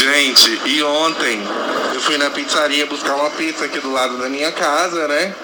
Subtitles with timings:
[0.00, 1.38] Gente, e ontem
[1.92, 5.34] eu fui na pizzaria buscar uma pizza aqui do lado da minha casa, né?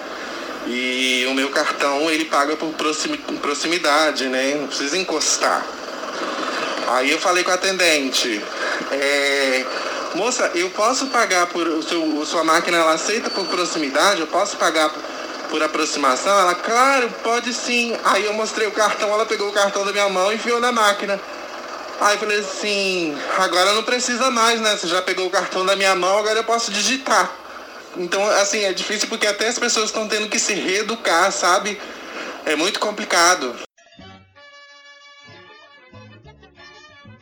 [0.65, 2.73] E o meu cartão ele paga por
[3.39, 4.55] proximidade, né?
[4.59, 5.63] Não precisa encostar.
[6.87, 8.43] Aí eu falei com a atendente,
[8.93, 9.63] é,
[10.15, 14.21] moça, eu posso pagar por o seu, sua máquina ela aceita por proximidade?
[14.21, 14.91] Eu posso pagar
[15.51, 16.35] por aproximação?
[16.39, 17.95] Ela, claro, pode sim.
[18.03, 20.71] Aí eu mostrei o cartão, ela pegou o cartão da minha mão e enfiou na
[20.71, 21.21] máquina.
[21.99, 24.75] Aí eu falei assim, agora não precisa mais, né?
[24.75, 27.31] Você já pegou o cartão da minha mão, agora eu posso digitar.
[27.97, 31.79] Então, assim, é difícil porque até as pessoas estão tendo que se reeducar, sabe?
[32.45, 33.55] É muito complicado.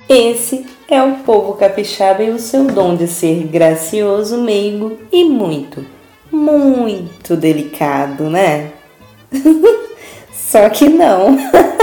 [0.10, 5.86] Esse é o povo capixaba e o seu dom de ser gracioso, meigo e muito,
[6.30, 8.72] muito delicado, né?
[10.32, 11.38] Só que não.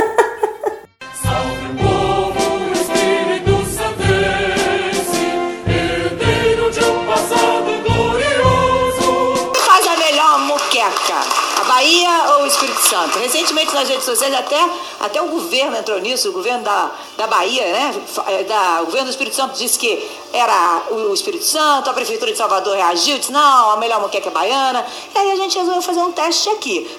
[13.62, 14.68] Recentemente nas redes sociais até,
[15.00, 17.94] até o governo entrou nisso, o governo da, da Bahia, né?
[18.28, 22.32] É, da, o governo do Espírito Santo disse que era o Espírito Santo, a Prefeitura
[22.32, 24.84] de Salvador reagiu, disse, não, a melhor moqueca é baiana.
[25.14, 26.90] E aí a gente resolveu fazer um teste aqui.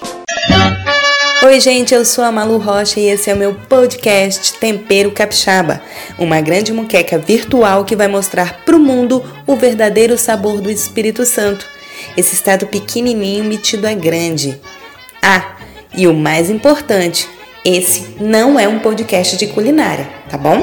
[1.42, 5.82] Oi, gente, eu sou a Malu Rocha e esse é o meu podcast Tempero Capixaba,
[6.18, 11.26] uma grande muqueca virtual que vai mostrar para o mundo o verdadeiro sabor do Espírito
[11.26, 11.66] Santo.
[12.16, 14.58] Esse estado pequenininho metido a grande.
[15.20, 15.56] Ah,
[15.96, 17.28] e o mais importante,
[17.64, 20.58] esse não é um podcast de culinária, tá bom?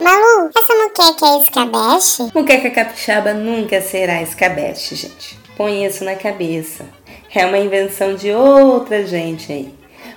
[0.00, 2.22] Malu, essa muqueca é escabeche?
[2.34, 5.38] Muqueca capixaba nunca será escabeche, gente.
[5.56, 6.86] Põe isso na cabeça.
[7.34, 9.74] É uma invenção de outra gente aí.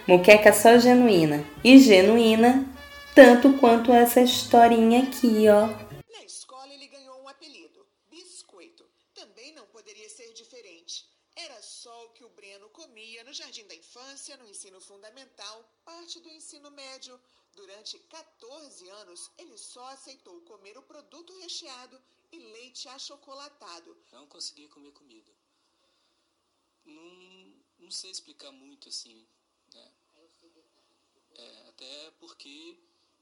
[0.07, 1.43] Muqueca só genuína.
[1.63, 2.65] E genuína
[3.13, 5.67] tanto quanto essa historinha aqui, ó.
[6.13, 8.85] Na escola ele ganhou um apelido, Biscoito.
[9.13, 11.05] Também não poderia ser diferente.
[11.35, 16.21] Era só o que o Breno comia no jardim da infância, no ensino fundamental, parte
[16.21, 17.19] do ensino médio.
[17.53, 22.01] Durante 14 anos, ele só aceitou comer o produto recheado
[22.31, 23.97] e leite achocolatado.
[24.11, 25.31] Não consegui comer comida.
[26.85, 29.27] Não, não sei explicar muito assim,
[29.73, 29.91] né?
[31.35, 32.77] É, até porque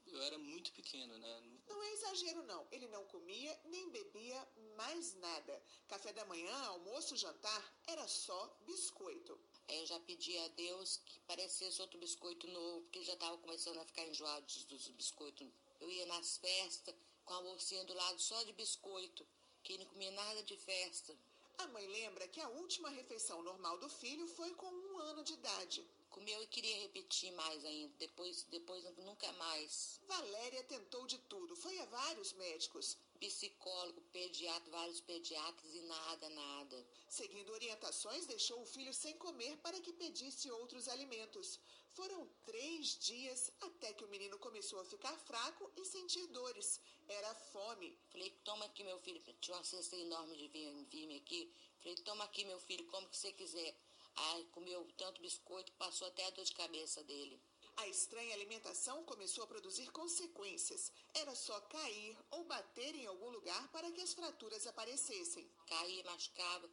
[0.06, 1.42] eu era muito pequeno, né?
[1.68, 2.66] Não é exagero, não.
[2.70, 5.62] Ele não comia nem bebia mais nada.
[5.88, 9.38] Café da manhã, almoço, jantar, era só biscoito.
[9.68, 13.84] Eu já pedi a Deus que parecesse outro biscoito novo, porque já estava começando a
[13.84, 15.48] ficar enjoado dos biscoitos.
[15.80, 19.26] Eu ia nas festas com a bolsinha do lado só de biscoito,
[19.62, 21.16] que não comia nada de festa.
[21.58, 25.34] A mãe lembra que a última refeição normal do filho foi com um ano de
[25.34, 25.86] idade.
[26.10, 30.00] Comeu e queria repetir mais ainda, depois, depois nunca mais.
[30.08, 32.96] Valéria tentou de tudo, foi a vários médicos.
[33.20, 36.86] Psicólogo, pediatra, vários pediatras e nada, nada.
[37.06, 41.60] Seguindo orientações, deixou o filho sem comer para que pedisse outros alimentos.
[41.92, 46.80] Foram três dias até que o menino começou a ficar fraco e sentir dores.
[47.06, 47.94] Era fome.
[48.08, 49.20] Falei, toma aqui, meu filho.
[49.38, 51.52] Tinha uma cesta enorme de vinho aqui.
[51.80, 53.76] Falei, toma aqui, meu filho, como que você quiser.
[54.16, 57.38] Ai, comeu tanto biscoito que passou até a dor de cabeça dele.
[57.80, 60.92] A estranha alimentação começou a produzir consequências.
[61.14, 65.50] Era só cair ou bater em algum lugar para que as fraturas aparecessem.
[65.66, 66.70] Caía, machucava,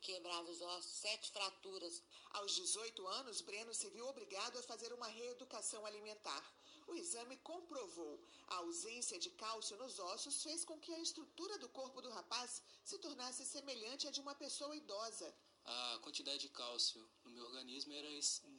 [0.00, 2.00] quebrava os ossos, sete fraturas.
[2.30, 6.44] Aos 18 anos, Breno se viu obrigado a fazer uma reeducação alimentar.
[6.86, 11.68] O exame comprovou a ausência de cálcio nos ossos fez com que a estrutura do
[11.68, 15.34] corpo do rapaz se tornasse semelhante à de uma pessoa idosa
[15.64, 18.08] a quantidade de cálcio no meu organismo era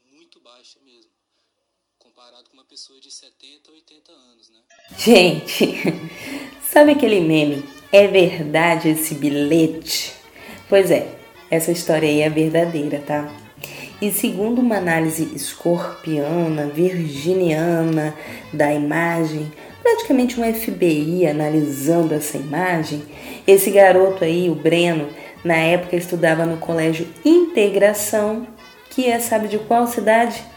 [0.05, 1.11] muito baixa mesmo,
[2.05, 4.59] comparado com uma pessoa de 70, 80 anos, né?
[4.95, 5.75] Gente,
[6.61, 7.63] sabe aquele meme?
[7.91, 10.13] É verdade esse bilhete?
[10.69, 11.17] Pois é,
[11.49, 13.27] essa história aí é verdadeira, tá?
[13.99, 18.15] E segundo uma análise escorpiana, virginiana
[18.53, 19.51] da imagem,
[19.81, 23.01] praticamente um FBI analisando essa imagem,
[23.47, 25.09] esse garoto aí, o Breno,
[25.43, 28.47] na época estudava no colégio Integração,
[28.91, 30.54] que é sabe de qual cidade?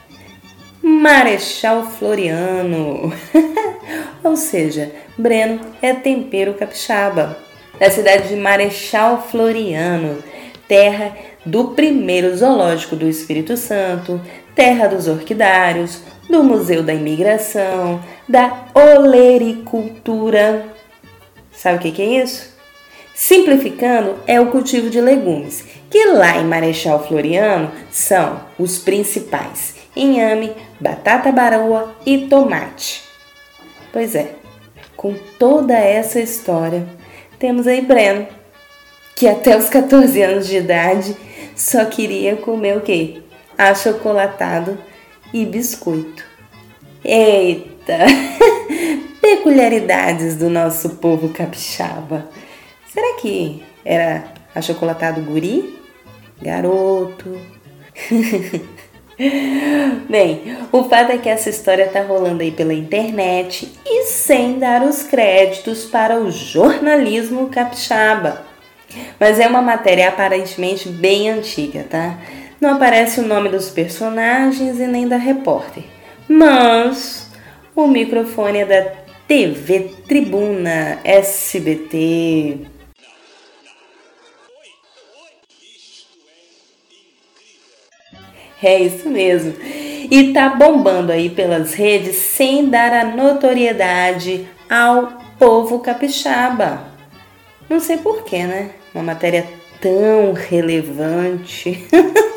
[0.88, 3.12] Marechal Floriano.
[4.24, 7.36] Ou seja, Breno é tempero capixaba.
[7.78, 10.18] Da cidade de Marechal Floriano,
[10.66, 11.14] terra
[11.44, 14.20] do primeiro zoológico do Espírito Santo,
[14.54, 20.66] terra dos orquidários, do Museu da Imigração, da olericultura.
[21.52, 22.56] Sabe o que é isso?
[23.14, 30.54] Simplificando, é o cultivo de legumes, que lá em Marechal Floriano são os principais: inhame,
[30.80, 33.02] batata baroa e tomate.
[33.92, 34.34] Pois é,
[34.96, 36.86] com toda essa história,
[37.38, 38.26] temos aí Breno,
[39.14, 41.16] que até os 14 anos de idade
[41.54, 43.22] só queria comer o quê?
[43.56, 44.78] Achocolatado
[45.32, 46.24] e biscoito.
[47.04, 47.98] Eita!
[49.20, 52.28] Peculiaridades do nosso povo capixaba.
[52.92, 54.24] Será que era
[54.54, 55.78] achocolatado guri?
[56.40, 57.40] Garoto?
[60.08, 64.82] Bem, o fato é que essa história tá rolando aí pela internet e sem dar
[64.82, 68.46] os créditos para o jornalismo capixaba.
[69.18, 72.16] Mas é uma matéria aparentemente bem antiga, tá?
[72.60, 75.82] Não aparece o nome dos personagens e nem da repórter.
[76.28, 77.30] Mas
[77.74, 78.92] o microfone é da
[79.26, 82.77] TV Tribuna SBT.
[88.62, 89.54] É isso mesmo.
[90.10, 96.82] E tá bombando aí pelas redes sem dar a notoriedade ao povo capixaba.
[97.68, 98.70] Não sei porquê, né?
[98.94, 99.46] Uma matéria
[99.80, 101.86] tão relevante.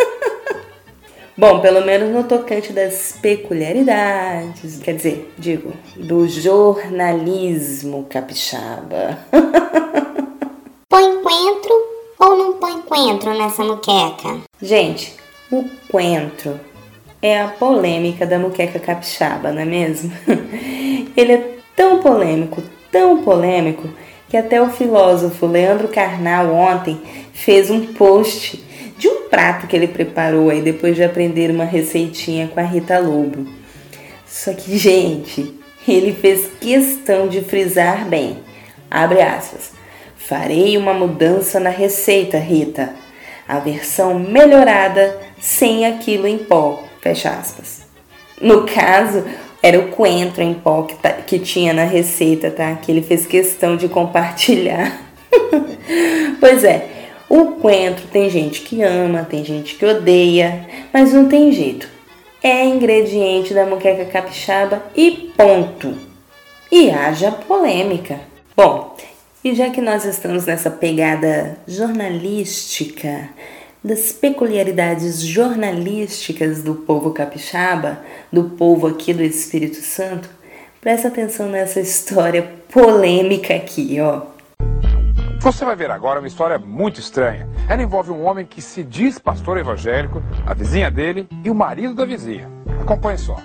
[1.38, 9.18] Bom, pelo menos no tocante das peculiaridades, quer dizer, digo, do jornalismo capixaba.
[10.88, 11.74] Põe coentro
[12.20, 14.42] ou não põe coentro nessa muqueca?
[14.62, 15.16] Gente,
[15.52, 16.60] o coentro
[17.22, 20.12] é a polêmica da muqueca capixaba, não é mesmo?
[21.16, 23.90] Ele é tão polêmico, tão polêmico,
[24.30, 27.00] que até o filósofo Leandro Carnal ontem
[27.34, 28.64] fez um post
[28.98, 32.98] de um prato que ele preparou aí depois de aprender uma receitinha com a Rita
[33.00, 33.46] Lobo.
[34.26, 35.54] Só que, gente,
[35.88, 38.38] ele fez questão de frisar bem.
[38.90, 39.72] Abre aspas.
[40.16, 42.94] Farei uma mudança na receita, Rita.
[43.48, 46.84] A versão melhorada sem aquilo em pó.
[47.02, 47.82] Fecha aspas.
[48.40, 49.26] No caso,
[49.62, 52.74] era o coentro em pó que, tá, que tinha na receita, tá?
[52.76, 55.02] Que ele fez questão de compartilhar.
[56.40, 56.88] pois é,
[57.28, 61.88] o coentro tem gente que ama, tem gente que odeia, mas não tem jeito.
[62.44, 65.96] É ingrediente da moqueca capixaba e ponto.
[66.72, 68.20] E haja polêmica.
[68.56, 68.96] Bom,
[69.44, 73.30] e já que nós estamos nessa pegada jornalística,
[73.84, 78.00] das peculiaridades jornalísticas do povo capixaba,
[78.32, 80.30] do povo aqui do Espírito Santo,
[80.80, 84.22] presta atenção nessa história polêmica aqui, ó.
[85.42, 87.50] Você vai ver agora uma história muito estranha.
[87.68, 91.96] Ela envolve um homem que se diz pastor evangélico, a vizinha dele e o marido
[91.96, 92.48] da vizinha.
[92.80, 93.38] Acompanhe só.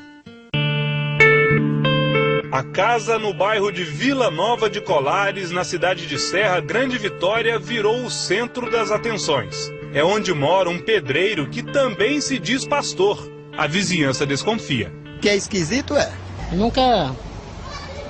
[2.53, 7.59] A casa no bairro de Vila Nova de Colares, na cidade de Serra Grande Vitória,
[7.59, 13.33] virou o centro das atenções é onde mora um pedreiro que também se diz pastor.
[13.57, 14.93] A vizinhança desconfia.
[15.23, 16.13] Que é esquisito, é?
[16.53, 17.17] nunca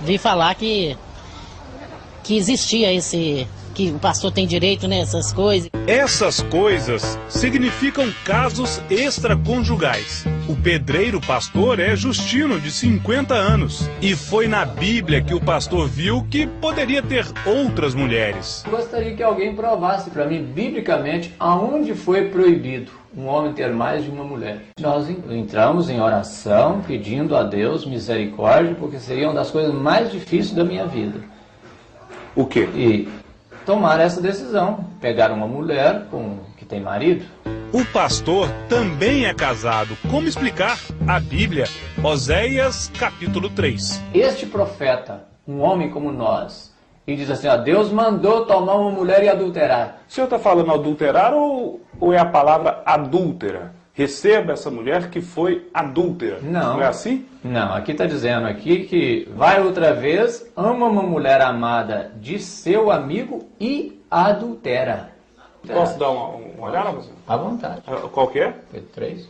[0.02, 0.98] vi falar que,
[2.24, 3.46] que existia esse.
[3.72, 5.70] que o pastor tem direito nessas coisas.
[5.86, 10.24] Essas coisas significam casos extraconjugais.
[10.48, 13.90] O pedreiro pastor é Justino, de 50 anos.
[14.00, 18.64] E foi na Bíblia que o pastor viu que poderia ter outras mulheres.
[18.70, 24.10] Gostaria que alguém provasse para mim, biblicamente, aonde foi proibido um homem ter mais de
[24.10, 24.60] uma mulher.
[24.78, 30.52] Nós entramos em oração pedindo a Deus misericórdia, porque seria uma das coisas mais difíceis
[30.52, 31.18] da minha vida.
[32.36, 32.68] O quê?
[32.72, 33.08] E
[33.64, 37.24] tomar essa decisão, pegar uma mulher com que tem marido
[37.72, 39.96] o pastor também é casado.
[40.10, 40.78] Como explicar?
[41.06, 41.66] A Bíblia,
[42.02, 44.02] Oséias capítulo 3.
[44.14, 46.74] Este profeta, um homem como nós,
[47.06, 50.00] e diz assim: ó, Deus mandou tomar uma mulher e adulterar.
[50.08, 53.74] O senhor está falando adulterar ou, ou é a palavra adúltera?
[53.92, 56.38] Receba essa mulher que foi adúltera.
[56.42, 56.74] Não.
[56.74, 57.24] Não é assim?
[57.42, 62.90] Não, aqui está dizendo aqui que vai outra vez, ama uma mulher amada de seu
[62.90, 65.15] amigo e adultera.
[65.74, 66.98] Posso dar uma, uma olhada?
[67.26, 67.82] À vontade.
[67.86, 68.54] Ah, qual que é?
[68.70, 69.28] Pedro 3.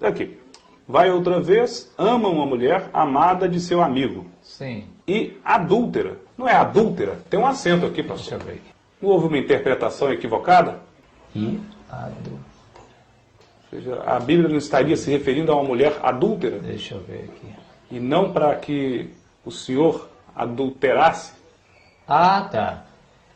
[0.00, 0.38] Aqui.
[0.86, 4.26] Vai outra vez, ama uma mulher amada de seu amigo.
[4.42, 4.84] Sim.
[5.08, 6.18] E adúltera.
[6.36, 7.18] Não é adúltera?
[7.30, 8.38] Tem um acento aqui, pastor.
[8.38, 8.62] Deixa eu ver.
[9.00, 10.80] Não houve uma interpretação equivocada?
[11.34, 11.58] E
[11.90, 12.54] adúltera.
[13.72, 16.58] Ou seja, a Bíblia não estaria se referindo a uma mulher adúltera?
[16.58, 17.54] Deixa eu ver aqui.
[17.90, 19.10] E não para que
[19.44, 21.32] o senhor adulterasse?
[22.06, 22.84] Ah, tá.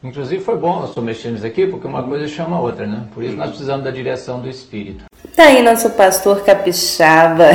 [0.03, 3.07] Inclusive foi bom nós mexendo isso aqui, porque uma coisa chama a outra, né?
[3.13, 5.05] Por isso nós precisamos da direção do Espírito.
[5.35, 7.51] Tá aí nosso pastor capixaba.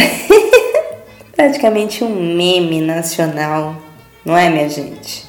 [1.35, 3.75] Praticamente um meme nacional,
[4.25, 5.25] não é, minha gente?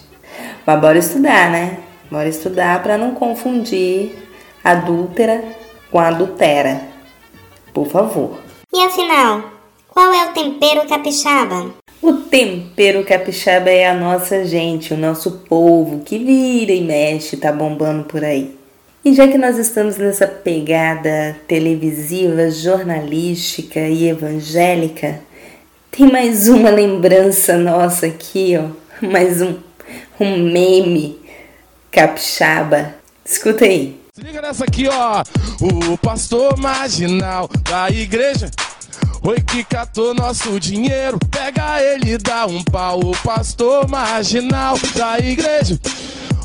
[0.66, 1.78] Mas bora estudar, né?
[2.10, 4.16] Bora estudar para não confundir
[4.62, 5.42] adúltera
[5.90, 6.82] com adultera.
[7.72, 8.38] Por favor.
[8.72, 9.44] E afinal,
[9.88, 11.70] qual é o tempero capixaba?
[12.04, 17.50] O tempero capixaba é a nossa gente, o nosso povo que vira e mexe, tá
[17.50, 18.54] bombando por aí.
[19.02, 25.18] E já que nós estamos nessa pegada televisiva, jornalística e evangélica,
[25.90, 28.68] tem mais uma lembrança nossa aqui, ó,
[29.06, 29.54] mais um,
[30.20, 31.18] um meme
[31.90, 32.96] capixaba.
[33.24, 33.98] Escuta aí.
[34.12, 35.22] Se liga nessa aqui, ó.
[35.62, 38.50] O pastor marginal da igreja
[39.26, 43.00] Oi que catou nosso dinheiro, pega ele dá um pau.
[43.00, 45.80] O pastor marginal da igreja.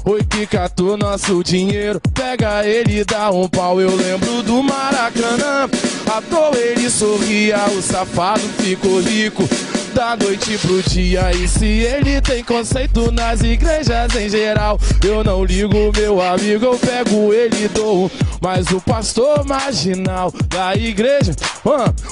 [0.06, 3.82] Oi que catou nosso dinheiro, pega ele dá um pau.
[3.82, 5.70] Eu lembro do Maracanã,
[6.10, 9.44] à toa ele sorria, o safado ficou rico
[9.90, 11.32] da noite pro dia.
[11.32, 16.78] E se ele tem conceito nas igrejas em geral, eu não ligo, meu amigo, eu
[16.78, 18.12] pego ele e dou.
[18.42, 21.34] Mas o pastor marginal da igreja,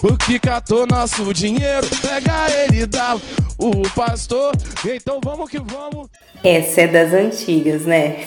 [0.04, 3.18] o que catou nosso dinheiro, pega ele e dá.
[3.58, 4.54] O pastor,
[4.86, 6.08] então vamos que vamos.
[6.44, 8.26] Essa é das antigas, né?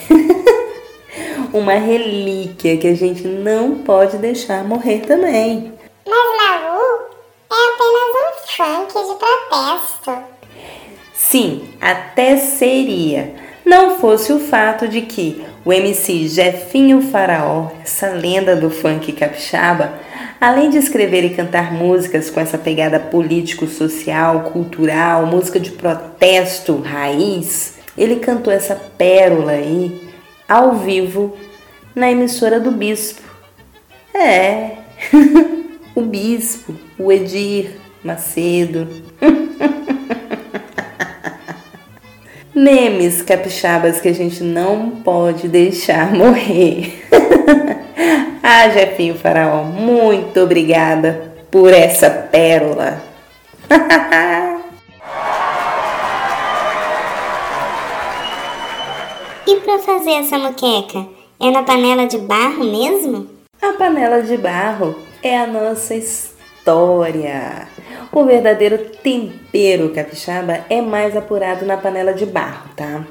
[1.53, 5.73] Uma relíquia que a gente não pode deixar morrer também.
[6.05, 6.37] Mas um
[11.13, 13.35] Sim, até seria.
[13.65, 19.93] Não fosse o fato de que o MC Jefinho Faraó, essa lenda do funk capixaba,
[20.39, 27.75] além de escrever e cantar músicas com essa pegada político-social, cultural, música de protesto raiz,
[27.97, 30.09] ele cantou essa pérola aí
[30.47, 31.37] ao vivo
[31.93, 33.21] na emissora do Bispo.
[34.13, 34.77] É.
[35.93, 38.87] o bispo, o Edir Macedo.
[42.53, 47.07] Memes capixabas que a gente não pode deixar morrer.
[48.43, 53.01] ah, Jefinho Faraó, muito obrigada por essa pérola.
[59.47, 61.07] e para fazer essa moqueca,
[61.39, 63.27] é na panela de barro mesmo?
[63.61, 67.67] A panela de barro é a nossa história.
[68.13, 73.07] O verdadeiro tempero capixaba é mais apurado na panela de barro, tá?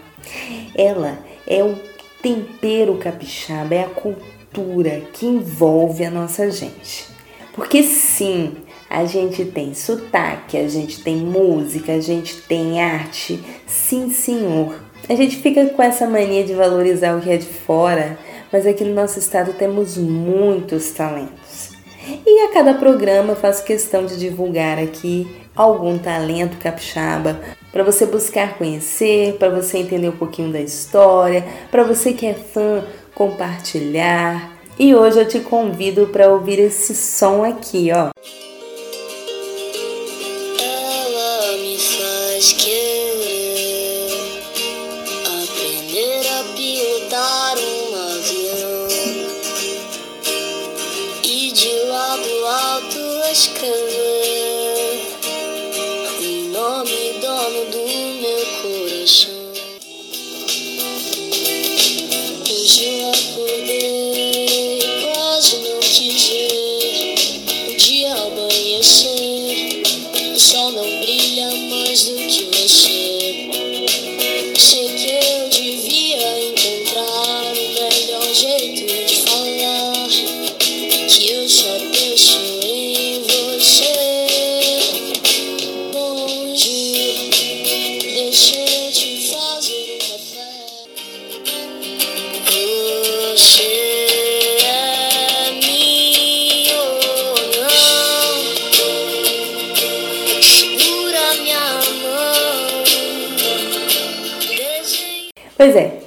[0.76, 1.74] Ela é o
[2.22, 7.08] tempero capixaba, é a cultura que envolve a nossa gente.
[7.54, 8.52] Porque sim,
[8.90, 14.78] a gente tem sotaque, a gente tem música, a gente tem arte, sim senhor.
[15.08, 18.18] A gente fica com essa mania de valorizar o que é de fora,
[18.52, 21.39] mas aqui no nosso estado temos muitos talentos.
[22.26, 27.40] E a cada programa faço questão de divulgar aqui algum talento capixaba
[27.70, 32.34] para você buscar conhecer, para você entender um pouquinho da história, para você que é
[32.34, 34.58] fã compartilhar.
[34.78, 38.10] E hoje eu te convido para ouvir esse som aqui, ó.
[105.60, 105.98] Pois é,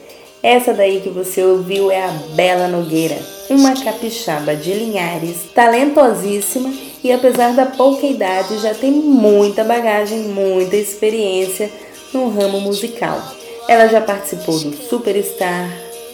[0.41, 3.19] essa daí que você ouviu é a Bela Nogueira,
[3.51, 10.75] uma capixaba de Linhares, talentosíssima e apesar da pouca idade já tem muita bagagem, muita
[10.75, 11.69] experiência
[12.11, 13.21] no ramo musical.
[13.69, 15.69] Ela já participou do Superstar,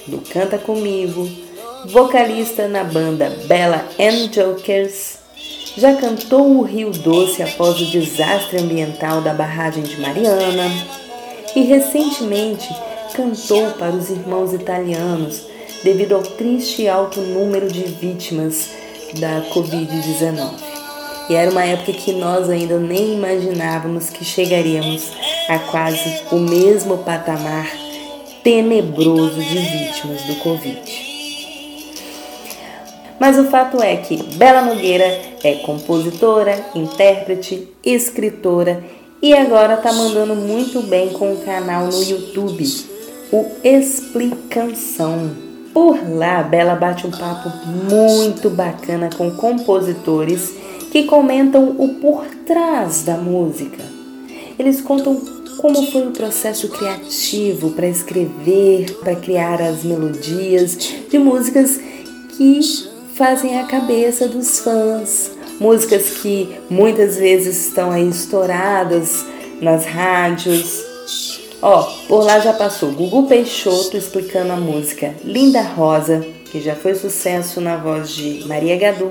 [0.05, 1.25] do Canta Comigo,
[1.86, 5.17] vocalista na banda Bella and Jokers,
[5.77, 10.69] já cantou o Rio Doce após o desastre ambiental da barragem de Mariana
[11.55, 12.67] e recentemente
[13.20, 15.42] cantou para os irmãos italianos
[15.84, 18.70] devido ao triste e alto número de vítimas
[19.20, 20.52] da Covid-19.
[21.30, 25.12] E era uma época que nós ainda nem imaginávamos que chegaríamos
[25.50, 27.70] a quase o mesmo patamar
[28.42, 30.80] tenebroso de vítimas do Covid.
[33.20, 38.82] Mas o fato é que Bela Nogueira é compositora, intérprete, escritora
[39.22, 42.66] E agora tá mandando muito bem com o canal no YouTube,
[43.32, 45.32] o Explicação.
[45.74, 50.54] Por lá, Bela bate um papo muito bacana com compositores
[50.92, 53.84] que comentam o por trás da música.
[54.58, 55.22] Eles contam
[55.58, 60.78] como foi o processo criativo para escrever, para criar as melodias
[61.10, 61.80] de músicas
[62.36, 62.60] que
[63.14, 69.26] fazem a cabeça dos fãs, músicas que muitas vezes estão aí estouradas
[69.62, 71.38] nas rádios.
[71.62, 76.96] Ó, por lá já passou Gugu Peixoto explicando a música Linda Rosa, que já foi
[76.96, 79.10] sucesso na voz de Maria Gadu.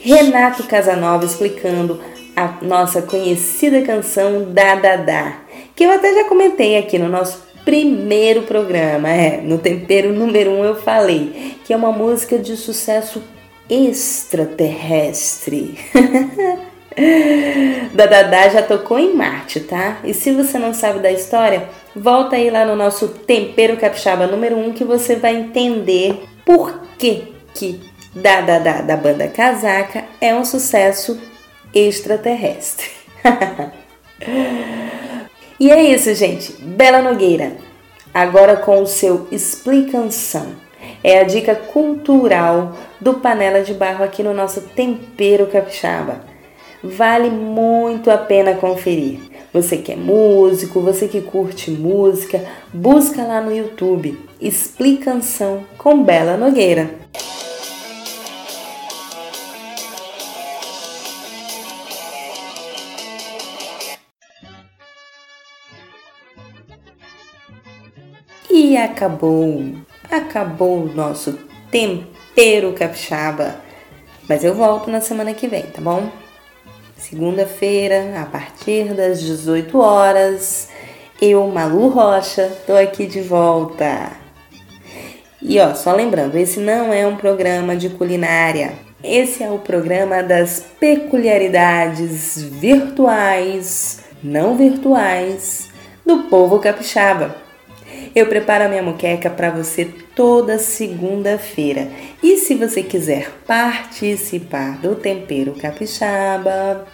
[0.00, 2.00] Renato Casanova explicando
[2.34, 5.36] a nossa conhecida canção Da Da Da,
[5.76, 10.64] que eu até já comentei aqui no nosso primeiro programa, é, no tempero número um
[10.64, 13.22] eu falei, que é uma música de sucesso
[13.70, 15.78] extraterrestre.
[17.92, 19.98] da Dada já tocou em Marte, tá?
[20.04, 24.56] E se você não sabe da história, volta aí lá no nosso Tempero Capixaba número
[24.56, 27.80] 1 um, que você vai entender por que que
[28.14, 31.20] da da da banda Casaca é um sucesso
[31.74, 32.90] extraterrestre.
[35.58, 36.52] e é isso, gente.
[36.60, 37.52] Bela Nogueira,
[38.12, 40.60] agora com o seu Explicação.
[41.02, 46.31] É a dica cultural do Panela de Barro aqui no nosso Tempero Capixaba.
[46.82, 49.20] Vale muito a pena conferir.
[49.52, 56.36] Você que é músico, você que curte música, busca lá no YouTube Explicação com Bela
[56.36, 56.90] Nogueira.
[68.50, 69.62] E acabou,
[70.10, 71.38] acabou o nosso
[71.70, 73.60] tempero capixaba.
[74.28, 76.21] Mas eu volto na semana que vem, tá bom?
[77.02, 80.68] Segunda-feira, a partir das 18 horas,
[81.20, 84.12] eu, Malu Rocha, tô aqui de volta.
[85.42, 88.74] E ó, só lembrando, esse não é um programa de culinária.
[89.02, 95.70] Esse é o programa das peculiaridades virtuais, não virtuais,
[96.06, 97.41] do povo capixaba.
[98.14, 101.88] Eu preparo a minha muqueca para você toda segunda-feira.
[102.22, 106.86] E se você quiser participar do Tempero Capixaba,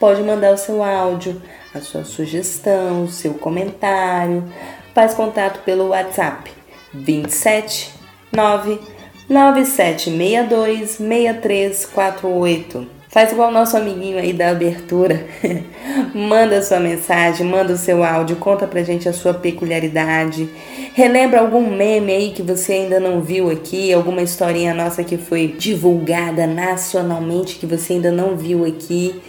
[0.00, 1.42] pode mandar o seu áudio,
[1.74, 4.42] a sua sugestão, o seu comentário.
[4.94, 6.50] Faz contato pelo WhatsApp
[6.94, 7.92] 27
[8.32, 8.80] 9
[9.28, 12.93] 9762 6348.
[13.14, 15.24] Faz igual o nosso amiguinho aí da abertura.
[16.12, 20.50] manda sua mensagem, manda o seu áudio, conta pra gente a sua peculiaridade.
[20.94, 25.46] Relembra algum meme aí que você ainda não viu aqui, alguma historinha nossa que foi
[25.56, 29.22] divulgada nacionalmente que você ainda não viu aqui.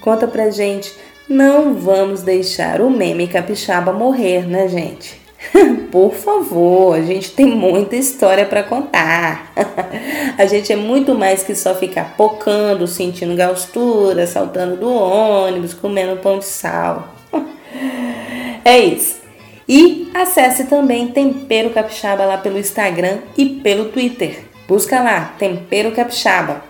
[0.00, 0.94] Conta pra gente.
[1.28, 5.19] Não vamos deixar o meme capixaba morrer, né, gente?
[5.90, 9.52] Por favor, a gente tem muita história para contar.
[10.36, 16.20] a gente é muito mais que só ficar pocando, sentindo gastura, saltando do ônibus, comendo
[16.20, 17.14] pão de sal.
[18.64, 19.20] é isso.
[19.68, 24.44] E acesse também Tempero Capixaba lá pelo Instagram e pelo Twitter.
[24.66, 26.62] Busca lá, Tempero Capixaba.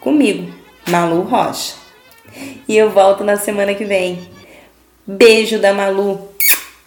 [0.00, 0.52] Comigo,
[0.88, 1.74] Malu Rocha.
[2.68, 4.28] E eu volto na semana que vem.
[5.06, 6.31] Beijo da Malu.